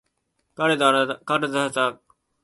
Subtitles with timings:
[0.55, 1.99] 彼のあだ名は言い得て妙だよね。